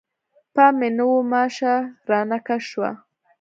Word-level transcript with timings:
پام 0.53 0.73
مې 0.79 0.89
نه 0.97 1.05
و، 1.11 1.15
ماشه 1.31 1.73
رانه 2.09 2.37
کش 2.45 2.63
شوه. 2.71 2.91